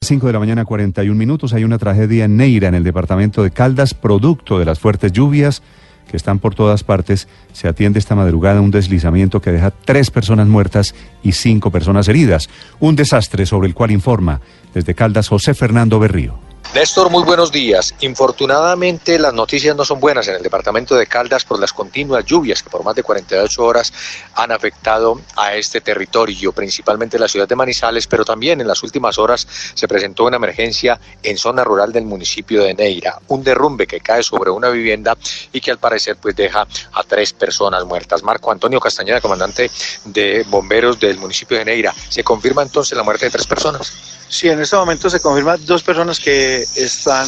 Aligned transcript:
5 0.00 0.28
de 0.28 0.32
la 0.32 0.38
mañana, 0.38 0.64
41 0.64 1.18
minutos. 1.18 1.52
Hay 1.52 1.64
una 1.64 1.76
tragedia 1.76 2.24
en 2.24 2.36
Neira, 2.36 2.68
en 2.68 2.76
el 2.76 2.84
departamento 2.84 3.42
de 3.42 3.50
Caldas, 3.50 3.94
producto 3.94 4.58
de 4.58 4.64
las 4.64 4.78
fuertes 4.78 5.10
lluvias 5.10 5.60
que 6.08 6.16
están 6.16 6.38
por 6.38 6.54
todas 6.54 6.84
partes. 6.84 7.26
Se 7.52 7.66
atiende 7.66 7.98
esta 7.98 8.14
madrugada 8.14 8.60
un 8.60 8.70
deslizamiento 8.70 9.42
que 9.42 9.50
deja 9.50 9.72
tres 9.72 10.12
personas 10.12 10.46
muertas 10.46 10.94
y 11.24 11.32
cinco 11.32 11.72
personas 11.72 12.06
heridas. 12.06 12.48
Un 12.78 12.94
desastre 12.94 13.44
sobre 13.44 13.66
el 13.66 13.74
cual 13.74 13.90
informa 13.90 14.40
desde 14.72 14.94
Caldas 14.94 15.28
José 15.28 15.52
Fernando 15.52 15.98
Berrío. 15.98 16.47
Néstor, 16.74 17.08
muy 17.08 17.24
buenos 17.24 17.50
días. 17.50 17.94
Infortunadamente 18.00 19.18
las 19.18 19.32
noticias 19.32 19.74
no 19.74 19.86
son 19.86 20.00
buenas 20.00 20.28
en 20.28 20.34
el 20.34 20.42
departamento 20.42 20.94
de 20.96 21.06
Caldas 21.06 21.42
por 21.42 21.58
las 21.58 21.72
continuas 21.72 22.26
lluvias 22.26 22.62
que 22.62 22.68
por 22.68 22.84
más 22.84 22.94
de 22.94 23.02
48 23.02 23.64
horas 23.64 23.90
han 24.34 24.52
afectado 24.52 25.18
a 25.34 25.54
este 25.54 25.80
territorio, 25.80 26.52
principalmente 26.52 27.18
la 27.18 27.26
ciudad 27.26 27.48
de 27.48 27.56
Manizales, 27.56 28.06
pero 28.06 28.22
también 28.22 28.60
en 28.60 28.68
las 28.68 28.82
últimas 28.82 29.16
horas 29.16 29.48
se 29.72 29.88
presentó 29.88 30.26
una 30.26 30.36
emergencia 30.36 31.00
en 31.22 31.38
zona 31.38 31.64
rural 31.64 31.90
del 31.90 32.04
municipio 32.04 32.62
de 32.62 32.74
Neira, 32.74 33.18
un 33.28 33.42
derrumbe 33.42 33.86
que 33.86 34.00
cae 34.00 34.22
sobre 34.22 34.50
una 34.50 34.68
vivienda 34.68 35.16
y 35.50 35.62
que 35.62 35.70
al 35.70 35.78
parecer 35.78 36.18
pues 36.20 36.36
deja 36.36 36.66
a 36.92 37.02
tres 37.02 37.32
personas 37.32 37.86
muertas. 37.86 38.22
Marco 38.22 38.52
Antonio 38.52 38.78
Castañeda, 38.78 39.22
comandante 39.22 39.70
de 40.04 40.44
bomberos 40.46 41.00
del 41.00 41.16
municipio 41.16 41.56
de 41.56 41.64
Neira, 41.64 41.94
¿se 42.10 42.22
confirma 42.22 42.62
entonces 42.62 42.96
la 42.96 43.04
muerte 43.04 43.24
de 43.24 43.30
tres 43.30 43.46
personas? 43.46 44.17
Sí, 44.28 44.48
en 44.48 44.60
este 44.60 44.76
momento 44.76 45.08
se 45.08 45.20
confirma 45.20 45.56
dos 45.56 45.82
personas 45.82 46.20
que 46.20 46.62
están 46.76 47.26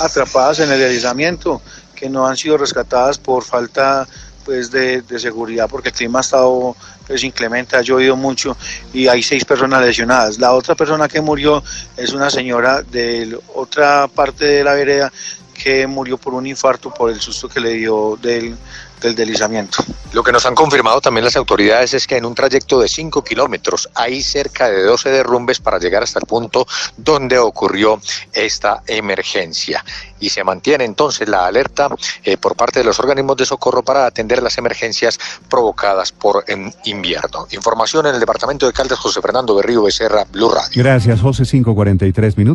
atrapadas 0.00 0.60
en 0.60 0.70
el 0.70 0.78
deslizamiento, 0.78 1.60
que 1.94 2.08
no 2.08 2.26
han 2.26 2.36
sido 2.36 2.56
rescatadas 2.56 3.18
por 3.18 3.42
falta 3.42 4.06
pues 4.44 4.70
de, 4.70 5.02
de, 5.02 5.18
seguridad 5.18 5.68
porque 5.68 5.88
el 5.88 5.94
clima 5.94 6.20
ha 6.20 6.22
estado 6.22 6.76
pues, 7.04 7.24
inclemente, 7.24 7.74
ha 7.74 7.82
llovido 7.82 8.14
mucho 8.14 8.56
y 8.92 9.08
hay 9.08 9.24
seis 9.24 9.44
personas 9.44 9.84
lesionadas. 9.84 10.38
La 10.38 10.52
otra 10.52 10.76
persona 10.76 11.08
que 11.08 11.20
murió 11.20 11.64
es 11.96 12.12
una 12.12 12.30
señora 12.30 12.82
de 12.82 13.36
otra 13.54 14.06
parte 14.06 14.44
de 14.44 14.64
la 14.64 14.74
vereda 14.74 15.12
que 15.56 15.86
murió 15.86 16.18
por 16.18 16.34
un 16.34 16.46
infarto 16.46 16.92
por 16.92 17.10
el 17.10 17.20
susto 17.20 17.48
que 17.48 17.60
le 17.60 17.74
dio 17.74 18.18
del, 18.20 18.56
del 19.00 19.14
deslizamiento. 19.14 19.84
Lo 20.12 20.22
que 20.22 20.32
nos 20.32 20.46
han 20.46 20.54
confirmado 20.54 21.00
también 21.00 21.24
las 21.24 21.36
autoridades 21.36 21.94
es 21.94 22.06
que 22.06 22.16
en 22.16 22.24
un 22.24 22.34
trayecto 22.34 22.80
de 22.80 22.88
5 22.88 23.22
kilómetros 23.22 23.88
hay 23.94 24.22
cerca 24.22 24.70
de 24.70 24.82
12 24.82 25.10
derrumbes 25.10 25.60
para 25.60 25.78
llegar 25.78 26.02
hasta 26.02 26.18
el 26.18 26.26
punto 26.26 26.66
donde 26.96 27.38
ocurrió 27.38 28.00
esta 28.32 28.82
emergencia. 28.86 29.84
Y 30.18 30.30
se 30.30 30.42
mantiene 30.44 30.84
entonces 30.84 31.28
la 31.28 31.46
alerta 31.46 31.88
eh, 32.24 32.36
por 32.38 32.56
parte 32.56 32.80
de 32.80 32.84
los 32.84 32.98
organismos 32.98 33.36
de 33.36 33.44
socorro 33.44 33.82
para 33.82 34.06
atender 34.06 34.42
las 34.42 34.56
emergencias 34.56 35.18
provocadas 35.50 36.12
por 36.12 36.44
en 36.46 36.72
invierno. 36.84 37.46
Información 37.50 38.06
en 38.06 38.14
el 38.14 38.20
departamento 38.20 38.66
de 38.66 38.72
Caldas, 38.72 38.98
José 38.98 39.20
Fernando 39.20 39.54
Berrío 39.54 39.82
Becerra, 39.82 40.24
Blue 40.24 40.48
Radio. 40.48 40.82
Gracias, 40.82 41.20
José, 41.20 41.44
543 41.44 42.38
minutos. 42.38 42.46